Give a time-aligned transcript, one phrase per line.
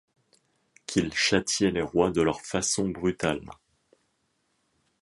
[0.87, 3.47] Qu'ils châtiaient les rois de leurs façons brutales